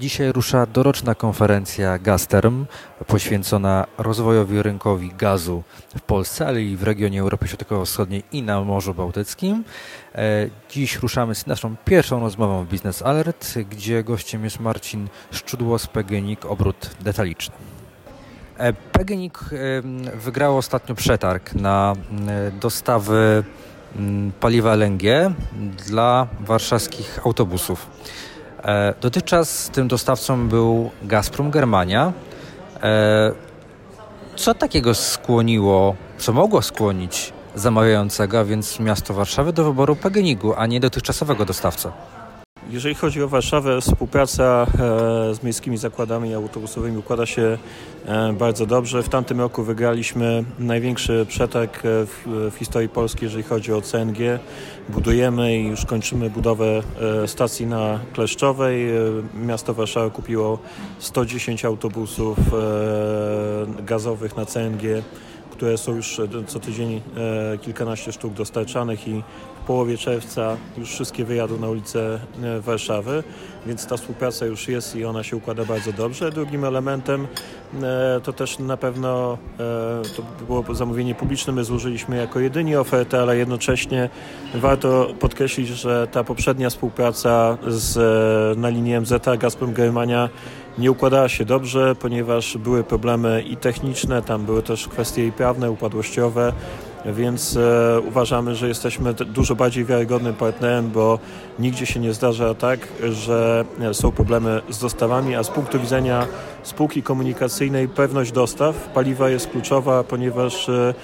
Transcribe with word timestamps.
Dzisiaj 0.00 0.32
rusza 0.32 0.66
doroczna 0.66 1.14
konferencja 1.14 1.98
Gasterm 1.98 2.66
poświęcona 3.06 3.86
rozwojowi 3.98 4.62
rynkowi 4.62 5.12
gazu 5.18 5.62
w 5.96 6.00
Polsce, 6.00 6.46
ale 6.46 6.62
i 6.62 6.76
w 6.76 6.82
regionie 6.82 7.20
Europy 7.20 7.48
Środkowo-Wschodniej 7.48 8.22
i 8.32 8.42
na 8.42 8.60
Morzu 8.60 8.94
Bałtyckim. 8.94 9.64
E, 10.14 10.48
dziś 10.70 10.96
ruszamy 10.96 11.34
z 11.34 11.46
naszą 11.46 11.76
pierwszą 11.84 12.20
rozmową 12.20 12.64
w 12.64 12.68
Business 12.68 13.02
Alert, 13.02 13.58
gdzie 13.70 14.04
gościem 14.04 14.44
jest 14.44 14.60
Marcin 14.60 15.08
Szczudło 15.30 15.78
z 15.78 15.86
PGNiG 15.86 16.46
Obrót 16.46 16.90
Detaliczny. 17.00 17.54
E, 18.58 18.72
PGNiG 18.72 19.38
wygrało 20.14 20.58
ostatnio 20.58 20.94
przetarg 20.94 21.54
na 21.54 21.94
dostawy 22.60 23.44
paliwa 24.40 24.72
LNG 24.72 25.02
dla 25.86 26.26
warszawskich 26.40 27.26
autobusów. 27.26 27.86
E, 28.64 28.94
dotychczas 29.00 29.70
tym 29.70 29.88
dostawcą 29.88 30.48
był 30.48 30.90
Gazprom 31.02 31.50
Germania. 31.50 32.12
E, 32.82 33.32
co 34.36 34.54
takiego 34.54 34.94
skłoniło, 34.94 35.94
co 36.18 36.32
mogło 36.32 36.62
skłonić 36.62 37.32
zamawiającego, 37.54 38.40
a 38.40 38.44
więc 38.44 38.80
miasto 38.80 39.14
Warszawy, 39.14 39.52
do 39.52 39.64
wyboru 39.64 39.96
PGNiG-u, 39.96 40.54
a 40.56 40.66
nie 40.66 40.80
dotychczasowego 40.80 41.44
dostawcę? 41.44 41.92
Jeżeli 42.68 42.94
chodzi 42.94 43.22
o 43.22 43.28
Warszawę, 43.28 43.80
współpraca 43.80 44.66
e, 44.74 45.34
z 45.34 45.42
miejskimi 45.42 45.76
zakładami 45.76 46.34
autobusowymi 46.34 46.98
układa 46.98 47.26
się 47.26 47.58
e, 48.06 48.32
bardzo 48.32 48.66
dobrze. 48.66 49.02
W 49.02 49.08
tamtym 49.08 49.40
roku 49.40 49.62
wygraliśmy 49.62 50.44
największy 50.58 51.26
przetarg 51.28 51.76
e, 51.76 51.80
w, 51.82 52.52
historii 52.58 52.88
Polski, 52.88 53.24
jeżeli 53.24 53.42
chodzi 53.42 53.72
o 53.72 53.80
CNG. 53.80 54.18
Budujemy 54.88 55.56
i 55.56 55.66
już 55.66 55.86
kończymy 55.86 56.30
budowę 56.30 56.82
stacji 57.26 57.66
na 57.66 57.98
Kleszczowej. 58.12 58.86
Miasto 59.34 59.74
Warszawa 59.74 60.10
kupiło 60.10 60.58
110 60.98 61.64
autobusów 61.64 62.38
gazowych 63.82 64.36
na 64.36 64.46
CNG 64.46 65.02
które 65.60 65.78
są 65.78 65.96
już 65.96 66.20
co 66.46 66.60
tydzień 66.60 67.00
kilkanaście 67.62 68.12
sztuk 68.12 68.32
dostarczanych 68.32 69.08
i 69.08 69.22
w 69.62 69.66
połowie 69.66 69.98
czerwca 69.98 70.56
już 70.78 70.90
wszystkie 70.90 71.24
wyjadą 71.24 71.58
na 71.58 71.68
ulicę 71.68 72.20
e, 72.42 72.60
Warszawy, 72.60 73.22
więc 73.66 73.86
ta 73.86 73.96
współpraca 73.96 74.46
już 74.46 74.68
jest 74.68 74.96
i 74.96 75.04
ona 75.04 75.22
się 75.22 75.36
układa 75.36 75.64
bardzo 75.64 75.92
dobrze. 75.92 76.30
Drugim 76.30 76.64
elementem 76.64 77.26
e, 77.82 78.20
to 78.22 78.32
też 78.32 78.58
na 78.58 78.76
pewno 78.76 79.38
e, 79.52 79.56
to 80.16 80.22
było 80.46 80.74
zamówienie 80.74 81.14
publiczne, 81.14 81.52
my 81.52 81.64
złożyliśmy 81.64 82.16
jako 82.16 82.40
jedyni 82.40 82.76
ofertę, 82.76 83.20
ale 83.20 83.36
jednocześnie 83.36 84.10
warto 84.54 85.14
podkreślić, 85.20 85.68
że 85.68 86.08
ta 86.12 86.24
poprzednia 86.24 86.70
współpraca 86.70 87.58
z, 87.66 88.58
na 88.58 88.68
linii 88.68 89.00
MZ 89.00 89.12
Gazprom 89.38 89.72
Germania 89.72 90.28
nie 90.78 90.90
układała 90.90 91.28
się 91.28 91.44
dobrze, 91.44 91.94
ponieważ 91.94 92.56
były 92.56 92.84
problemy 92.84 93.42
i 93.42 93.56
techniczne, 93.56 94.22
tam 94.22 94.44
były 94.44 94.62
też 94.62 94.88
kwestie 94.88 95.32
prawne, 95.32 95.70
upadłościowe 95.70 96.52
więc 97.04 97.56
e, 97.56 98.00
uważamy, 98.08 98.54
że 98.54 98.68
jesteśmy 98.68 99.14
dużo 99.14 99.54
bardziej 99.54 99.84
wiarygodnym 99.84 100.34
partnerem, 100.34 100.90
bo 100.90 101.18
nigdzie 101.58 101.86
się 101.86 102.00
nie 102.00 102.12
zdarza 102.12 102.54
tak, 102.54 102.88
że 103.12 103.64
e, 103.80 103.94
są 103.94 104.12
problemy 104.12 104.62
z 104.70 104.78
dostawami, 104.78 105.34
a 105.34 105.42
z 105.42 105.50
punktu 105.50 105.80
widzenia 105.80 106.26
spółki 106.62 107.02
komunikacyjnej 107.02 107.88
pewność 107.88 108.32
dostaw 108.32 108.88
paliwa 108.94 109.30
jest 109.30 109.50
kluczowa, 109.50 110.04
ponieważ 110.04 110.68
e, 110.68 110.94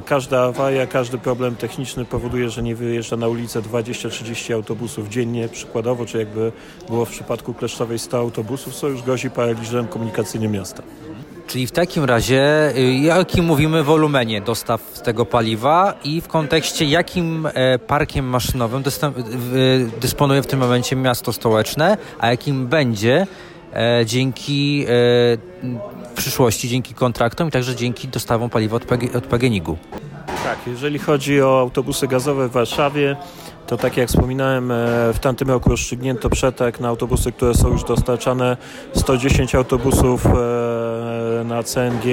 Każda 0.00 0.42
awaria, 0.42 0.86
każdy 0.86 1.18
problem 1.18 1.56
techniczny 1.56 2.04
powoduje, 2.04 2.50
że 2.50 2.62
nie 2.62 2.74
wyjeżdża 2.74 3.16
na 3.16 3.28
ulicę 3.28 3.62
20-30 3.62 4.54
autobusów 4.54 5.08
dziennie 5.08 5.48
przykładowo, 5.48 6.06
czy 6.06 6.18
jakby 6.18 6.52
było 6.88 7.04
w 7.04 7.10
przypadku 7.10 7.54
Kleszczowej 7.54 7.98
100 7.98 8.18
autobusów, 8.18 8.74
co 8.74 8.88
już 8.88 9.02
grozi 9.02 9.30
paraliżem 9.30 9.86
komunikacyjnym 9.86 10.52
miasta. 10.52 10.82
Czyli 11.54 11.66
w 11.66 11.72
takim 11.72 12.04
razie, 12.04 12.72
y, 12.76 12.94
jakim 12.94 13.44
mówimy 13.44 13.82
wolumenie 13.82 14.40
dostaw 14.40 15.02
tego 15.02 15.26
paliwa 15.26 15.94
i 16.04 16.20
w 16.20 16.28
kontekście 16.28 16.84
jakim 16.84 17.48
e, 17.54 17.78
parkiem 17.78 18.26
maszynowym 18.26 18.82
dysponuje 20.00 20.42
w 20.42 20.46
tym 20.46 20.60
momencie 20.60 20.96
miasto 20.96 21.32
stołeczne, 21.32 21.96
a 22.18 22.30
jakim 22.30 22.66
będzie 22.66 23.26
e, 23.72 24.06
dzięki 24.06 24.84
e, 24.84 24.88
w 26.10 26.12
przyszłości, 26.16 26.68
dzięki 26.68 26.94
kontraktom 26.94 27.48
i 27.48 27.50
także 27.50 27.76
dzięki 27.76 28.08
dostawom 28.08 28.50
paliwa 28.50 28.76
od, 28.76 28.84
PG. 29.26 29.50
Tak, 30.44 30.58
jeżeli 30.66 30.98
chodzi 30.98 31.42
o 31.42 31.60
autobusy 31.60 32.08
gazowe 32.08 32.48
w 32.48 32.52
Warszawie, 32.52 33.16
to 33.66 33.76
tak 33.76 33.96
jak 33.96 34.08
wspominałem, 34.08 34.72
w 35.14 35.18
tamtym 35.20 35.48
roku 35.48 35.70
rozstrzygnięto 35.70 36.30
przetarg 36.30 36.80
na 36.80 36.88
autobusy, 36.88 37.32
które 37.32 37.54
są 37.54 37.68
już 37.68 37.84
dostarczane. 37.84 38.56
110 38.94 39.54
autobusów 39.54 40.26
na 41.44 41.62
CNG, 41.62 42.06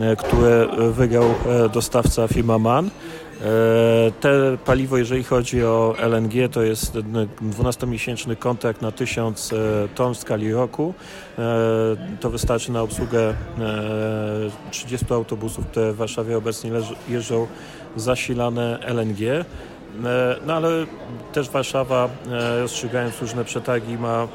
e, 0.00 0.16
które 0.16 0.66
wygrał 0.92 1.24
dostawca 1.72 2.28
firma 2.28 2.58
MAN. 2.58 2.90
Te 4.20 4.58
paliwo, 4.64 4.98
jeżeli 4.98 5.24
chodzi 5.24 5.64
o 5.64 5.94
LNG, 5.98 6.48
to 6.48 6.62
jest 6.62 6.96
12-miesięczny 7.42 8.36
kontrakt 8.36 8.82
na 8.82 8.92
1000 8.92 9.50
ton 9.94 10.14
w 10.14 10.18
skali 10.18 10.52
roku. 10.52 10.94
To 12.20 12.30
wystarczy 12.30 12.72
na 12.72 12.82
obsługę 12.82 13.34
30 14.70 15.06
autobusów, 15.14 15.66
które 15.66 15.92
w 15.92 15.96
Warszawie 15.96 16.36
obecnie 16.36 16.70
jeżdżą 17.08 17.46
zasilane 17.96 18.78
LNG. 18.80 19.44
E, 20.04 20.36
no 20.46 20.54
ale 20.54 20.68
też 21.32 21.50
Warszawa, 21.50 22.08
e, 22.30 22.60
rozstrzygając 22.60 23.20
różne 23.20 23.44
przetargi, 23.44 23.98
ma 23.98 24.22
e, 24.22 24.28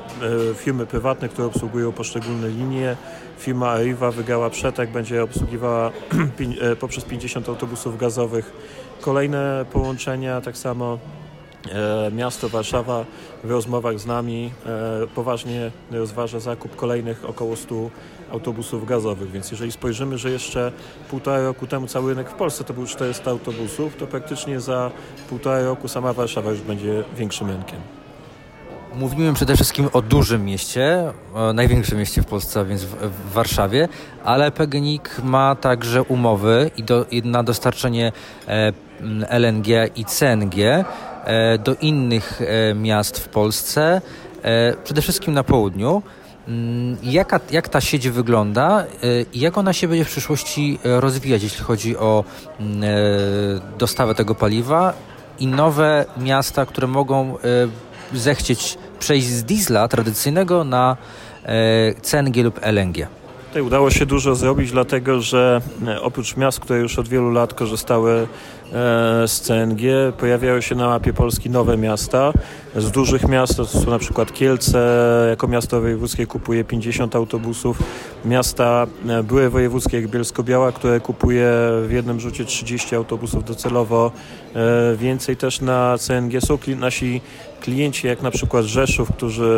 firmy 0.56 0.86
prywatne, 0.86 1.30
które 1.30 1.48
obsługują 1.48 1.92
poszczególne 1.92 2.48
linie. 2.48 2.96
Firma 3.40 3.70
Arriva 3.70 4.12
wygrała 4.12 4.50
przetarg, 4.50 4.92
będzie 4.92 5.24
obsługiwała 5.24 5.92
poprzez 6.80 7.04
50 7.06 7.50
autobusów 7.50 7.98
gazowych 7.98 8.54
kolejne 9.02 9.66
połączenia, 9.72 10.42
tak 10.42 10.58
samo 10.58 10.98
miasto 12.12 12.50
Warszawa 12.50 13.06
w 13.44 13.52
rozmowach 13.52 14.00
z 14.00 14.06
nami 14.06 14.52
poważnie 15.16 15.72
rozważa 15.92 16.40
zakup 16.40 16.76
kolejnych 16.76 17.26
około 17.30 17.56
100 17.56 17.90
autobusów 18.32 18.88
gazowych, 18.88 19.32
więc 19.32 19.52
jeżeli 19.52 19.72
spojrzymy, 19.72 20.18
że 20.18 20.32
jeszcze 20.32 20.72
półtora 21.10 21.44
roku 21.44 21.68
temu 21.68 21.88
cały 21.88 22.10
rynek 22.10 22.30
w 22.30 22.34
Polsce 22.34 22.64
to 22.64 22.74
był 22.74 22.86
400 22.86 23.32
autobusów, 23.32 23.96
to 23.96 24.08
praktycznie 24.08 24.60
za 24.60 24.92
półtora 25.30 25.64
roku 25.64 25.88
sama 25.88 26.14
Warszawa 26.14 26.52
już 26.52 26.62
będzie 26.62 27.04
większym 27.18 27.48
rynkiem. 27.48 27.80
Mówimy 28.96 29.34
przede 29.34 29.56
wszystkim 29.56 29.90
o 29.94 30.02
dużym 30.02 30.46
mieście, 30.46 31.12
o 31.34 31.54
największym 31.54 31.98
mieście 31.98 32.22
w 32.22 32.26
Polsce, 32.26 32.66
więc 32.66 32.84
w, 32.84 32.96
w 32.96 33.34
Warszawie, 33.34 33.88
ale 34.24 34.52
PGNiG 34.52 35.22
ma 35.24 35.56
także 35.56 36.04
umowy 36.04 36.72
i 36.78 36.84
do, 36.84 37.06
na 37.24 37.44
dostarczenie 37.44 38.12
e, 38.48 38.74
LNG 39.30 39.68
i 39.96 40.06
CNG 40.06 40.58
e, 40.60 40.86
do 41.64 41.76
innych 41.82 42.42
e, 42.42 42.74
miast 42.74 43.20
w 43.20 43.30
Polsce, 43.30 44.02
e, 44.44 44.74
przede 44.84 45.02
wszystkim 45.02 45.34
na 45.34 45.44
południu. 45.44 46.02
Mm, 46.48 46.98
jaka, 47.04 47.40
jak 47.52 47.70
ta 47.70 47.82
sieć 47.82 48.10
wygląda 48.10 48.86
i 49.34 49.40
jak 49.40 49.58
ona 49.58 49.74
się 49.74 49.88
będzie 49.88 50.06
w 50.06 50.08
przyszłości 50.08 50.80
rozwijać, 50.84 51.44
jeśli 51.44 51.64
chodzi 51.64 51.98
o 51.98 52.24
mm, 52.60 52.82
dostawę 53.78 54.16
tego 54.16 54.36
paliwa 54.36 54.94
i 55.40 55.48
nowe 55.48 56.06
miasta, 56.18 56.66
które 56.66 56.88
mogą 56.88 57.38
zechcieć 58.14 58.78
przejść 59.00 59.28
z 59.28 59.44
diesla 59.44 59.88
tradycyjnego 59.88 60.64
na 60.64 60.98
CNG 62.02 62.44
lub 62.44 62.60
LNG? 62.62 63.08
Tutaj 63.48 63.62
udało 63.62 63.92
się 63.92 64.06
dużo 64.06 64.36
zrobić, 64.36 64.72
dlatego 64.72 65.22
że 65.22 65.62
oprócz 66.02 66.38
miast, 66.38 66.60
które 66.60 66.80
już 66.80 67.00
od 67.00 67.08
wielu 67.08 67.32
lat 67.32 67.54
korzystały 67.54 68.28
E, 68.63 68.63
z 69.28 69.42
CNG. 69.42 69.82
Pojawiają 70.18 70.62
się 70.62 70.76
na 70.76 70.88
mapie 70.88 71.14
Polski 71.14 71.50
nowe 71.50 71.78
miasta. 71.78 72.34
Z 72.76 72.92
dużych 72.92 73.28
miast 73.28 73.58
to 73.58 73.66
są 73.66 73.90
na 73.90 74.00
przykład 74.00 74.34
Kielce, 74.34 75.26
jako 75.30 75.48
miasto 75.48 75.82
wojewódzkie 75.82 76.28
kupuje 76.28 76.64
50 76.64 77.16
autobusów. 77.16 77.84
Miasta 78.26 78.88
e, 79.08 79.24
były 79.24 79.50
wojewódzkie 79.50 80.02
jak 80.02 80.08
Bielsko-Biała, 80.08 80.72
które 80.72 81.00
kupuje 81.00 81.52
w 81.88 81.92
jednym 81.92 82.20
rzucie 82.20 82.46
30 82.46 82.96
autobusów 82.96 83.44
docelowo. 83.44 84.12
E, 84.56 84.96
więcej 84.96 85.38
też 85.38 85.62
na 85.62 85.98
CNG 85.98 86.42
są 86.42 86.58
nasi 86.78 87.22
klienci, 87.62 88.08
jak 88.08 88.22
na 88.22 88.32
przykład 88.32 88.66
Rzeszów, 88.66 89.12
którzy 89.12 89.54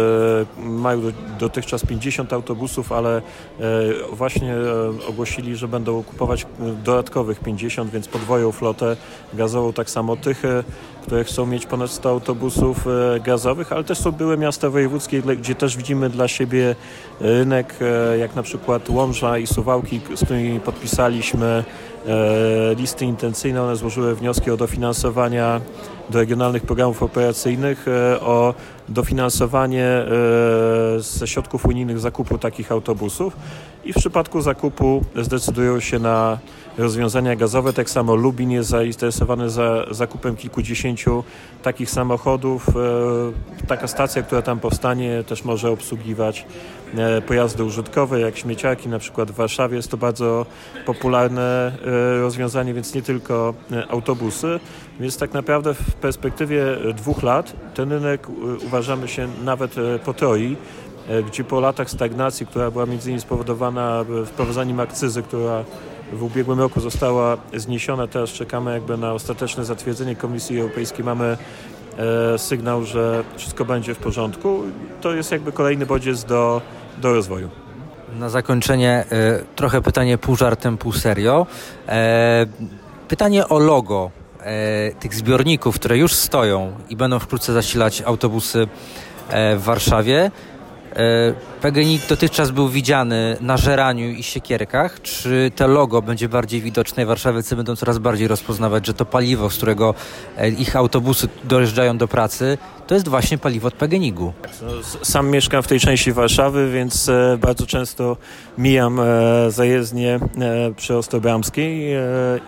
mają 0.58 1.02
dotychczas 1.40 1.86
50 1.86 2.34
autobusów, 2.34 2.92
ale 2.92 3.22
właśnie 4.14 4.56
ogłosili, 5.10 5.56
że 5.56 5.68
będą 5.68 6.04
kupować 6.04 6.46
dodatkowych 6.84 7.40
50, 7.40 7.92
więc 7.92 8.08
podwoją 8.08 8.52
flotę 8.52 8.96
gazową, 9.34 9.74
tak 9.74 9.90
samo 9.90 10.16
Tychy, 10.16 10.64
które 11.02 11.24
chcą 11.24 11.46
mieć 11.46 11.66
ponad 11.66 11.92
100 11.92 12.10
autobusów 12.10 12.88
e, 12.88 13.20
gazowych, 13.20 13.72
ale 13.72 13.84
też 13.84 13.98
są 13.98 14.12
były 14.12 14.38
miasta 14.38 14.70
wojewódzkie, 14.70 15.22
gdzie 15.22 15.56
też 15.56 15.78
widzimy 15.78 16.10
dla 16.10 16.28
siebie 16.28 16.76
rynek, 17.20 17.76
e, 17.82 18.18
jak 18.18 18.36
na 18.36 18.44
przykład 18.44 18.90
Łomża 18.90 19.38
i 19.38 19.48
Suwałki, 19.48 20.02
z 20.16 20.26
którymi 20.26 20.60
podpisaliśmy 20.60 21.64
listy 22.78 23.06
intencyjne. 23.06 23.64
One 23.64 23.76
złożyły 23.76 24.16
wnioski 24.16 24.52
o 24.52 24.58
dofinansowania 24.58 25.62
do 26.10 26.20
regionalnych 26.20 26.64
programów 26.64 27.04
operacyjnych 27.04 27.88
e, 27.88 28.20
o 28.20 28.54
dofinansowanie 28.90 29.86
e, 29.86 30.06
ze 31.00 31.28
środków 31.28 31.66
unijnych 31.66 32.00
zakupu 32.00 32.38
takich 32.38 32.72
autobusów 32.72 33.38
i 33.86 33.94
w 33.94 33.96
przypadku 33.96 34.42
zakupu 34.42 35.04
zdecydują 35.16 35.80
się 35.80 36.00
na 36.00 36.38
rozwiązania 36.78 37.36
gazowe. 37.36 37.74
Tak 37.74 37.90
samo 37.90 38.16
Lubin 38.16 38.52
jest 38.52 38.70
zainteresowany 38.70 39.50
za 39.50 39.86
zakupem 39.92 40.36
kilkudziesięciu 40.36 41.24
takich 41.64 41.90
samochodów. 41.90 42.70
E, 42.70 43.68
taka 43.68 43.88
stacja, 43.88 44.24
która 44.24 44.42
tam 44.42 44.60
powstanie, 44.60 45.24
też 45.24 45.44
może 45.44 45.72
obsługiwać 45.72 46.46
e, 46.46 46.85
pojazdy 47.28 47.64
użytkowe, 47.64 48.20
jak 48.20 48.38
śmieciarki, 48.38 48.90
na 48.90 49.00
przykład 49.00 49.32
w 49.32 49.36
Warszawie 49.36 49.78
jest 49.78 49.92
to 49.92 49.98
bardzo 49.98 50.46
popularne 50.86 51.72
e, 51.86 52.20
rozwiązanie, 52.22 52.74
więc 52.74 52.94
nie 52.94 53.02
tylko 53.02 53.54
autobusy. 53.90 54.60
Więc 55.00 55.18
tak 55.18 55.34
naprawdę 55.34 55.74
w 55.74 55.94
perspektywie 55.94 56.64
dwóch 56.96 57.24
lat 57.24 57.54
ten 57.74 57.92
rynek 57.92 58.28
uważamy 58.66 59.08
się 59.08 59.28
nawet 59.44 59.76
potroi 60.06 60.56
gdzie 61.28 61.44
po 61.44 61.60
latach 61.60 61.90
stagnacji, 61.90 62.46
która 62.46 62.72
była 62.72 62.86
między 62.86 63.10
innymi 63.10 63.22
spowodowana 63.22 64.06
wprowadzaniem 64.26 64.80
akcyzy, 64.80 65.24
która 65.24 65.64
w 66.14 66.24
ubiegłym 66.24 66.60
roku 66.60 66.80
została 66.80 67.38
zniesiona. 67.54 68.08
Teraz 68.08 68.30
czekamy 68.30 68.74
jakby 68.74 68.98
na 68.98 69.14
ostateczne 69.14 69.66
zatwierdzenie 69.66 70.16
Komisji 70.16 70.60
Europejskiej. 70.60 71.06
Mamy 71.06 71.38
e, 71.98 72.38
sygnał, 72.38 72.84
że 72.84 73.24
wszystko 73.38 73.66
będzie 73.66 73.94
w 73.94 73.98
porządku. 73.98 74.64
To 75.02 75.14
jest 75.14 75.32
jakby 75.32 75.52
kolejny 75.52 75.86
bodziec 75.86 76.24
do, 76.24 76.62
do 76.98 77.14
rozwoju. 77.14 77.50
Na 78.14 78.30
zakończenie 78.30 79.06
e, 79.12 79.40
trochę 79.56 79.82
pytanie 79.82 80.18
pół 80.18 80.36
żartem, 80.36 80.78
pół 80.78 80.94
serio. 80.94 81.48
E, 81.88 82.46
pytanie 83.08 83.48
o 83.48 83.60
logo 83.60 84.12
e, 84.40 84.92
tych 84.92 85.16
zbiorników, 85.16 85.76
które 85.76 85.98
już 85.98 86.14
stoją 86.14 86.74
i 86.90 86.96
będą 86.96 87.20
wkrótce 87.20 87.54
zasilać 87.54 88.02
autobusy 88.02 88.68
w 89.30 89.62
Warszawie. 89.64 90.32
E, 91.66 91.68
PGNiG 91.68 92.08
dotychczas 92.10 92.52
był 92.52 92.70
widziany 92.70 93.38
na 93.42 93.58
żeraniu 93.58 94.10
i 94.10 94.24
siekierkach. 94.24 95.02
Czy 95.02 95.52
to 95.56 95.68
logo 95.68 96.02
będzie 96.02 96.30
bardziej 96.30 96.62
widoczne? 96.62 97.06
Warszawiacy 97.06 97.56
będą 97.56 97.76
coraz 97.76 97.98
bardziej 97.98 98.28
rozpoznawać, 98.28 98.88
że 98.88 98.94
to 98.94 99.06
paliwo, 99.06 99.50
z 99.50 99.58
którego 99.58 99.94
e, 100.38 100.50
ich 100.50 100.76
autobusy 100.76 101.28
dojeżdżają 101.44 101.98
do 101.98 102.08
pracy, 102.08 102.58
to 102.88 102.96
jest 102.96 103.08
właśnie 103.08 103.38
paliwo 103.38 103.68
od 103.68 103.74
PGNiG-u. 103.74 104.34
No, 104.62 104.72
sam 105.04 105.30
mieszkam 105.30 105.64
w 105.64 105.68
tej 105.68 105.80
części 105.80 106.12
Warszawy, 106.12 106.72
więc 106.72 107.10
e, 107.10 107.38
bardzo 107.42 107.66
często 107.68 108.18
mijam 108.58 109.02
zajezdnię 109.48 110.20
przy 110.78 110.96
Ostrobramskiej 110.96 111.98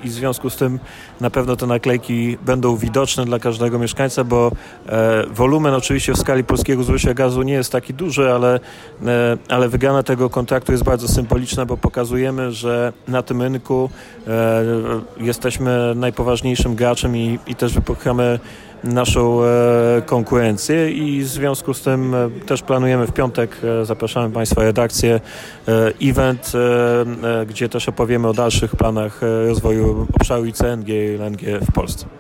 i 0.04 0.10
w 0.10 0.14
związku 0.14 0.50
z 0.50 0.56
tym 0.56 0.80
na 1.22 1.30
pewno 1.30 1.56
te 1.56 1.68
naklejki 1.68 2.38
będą 2.46 2.78
widoczne 2.78 3.26
dla 3.26 3.40
każdego 3.40 3.80
mieszkańca, 3.80 4.24
bo 4.24 4.52
wolumen 5.32 5.74
oczywiście 5.74 6.14
w 6.14 6.18
skali 6.18 6.44
polskiego 6.44 6.84
zużycia 6.84 7.14
gazu 7.14 7.42
nie 7.42 7.54
jest 7.54 7.72
taki 7.72 7.94
duży, 7.94 8.34
ale, 8.34 8.60
e, 9.06 9.07
ale 9.50 9.70
wygrana 9.70 10.04
tego 10.04 10.30
kontraktu 10.30 10.72
jest 10.72 10.84
bardzo 10.84 11.08
symboliczna, 11.08 11.66
bo 11.66 11.78
pokazujemy, 11.78 12.52
że 12.52 12.94
na 13.08 13.22
tym 13.22 13.42
rynku 13.42 13.90
e, 14.28 14.64
jesteśmy 15.18 15.94
najpoważniejszym 15.96 16.76
graczem 16.76 17.18
i, 17.18 17.40
i 17.48 17.56
też 17.56 17.74
wypychamy 17.74 18.40
naszą 18.84 19.44
e, 19.44 19.48
konkurencję 20.06 20.92
i 20.92 21.22
w 21.22 21.28
związku 21.28 21.74
z 21.74 21.82
tym 21.82 22.16
też 22.46 22.62
planujemy 22.62 23.08
w 23.08 23.12
piątek, 23.12 23.58
zapraszamy 23.84 24.34
Państwa 24.34 24.62
redakcję, 24.62 25.20
event, 26.02 26.52
gdzie 27.48 27.70
też 27.70 27.90
opowiemy 27.90 28.28
o 28.28 28.34
dalszych 28.34 28.76
planach 28.76 29.22
rozwoju 29.48 30.08
obszaru 30.14 30.46
ICNG 30.46 30.90
i 30.90 31.18
LNG 31.20 31.42
w 31.62 31.72
Polsce. 31.72 32.17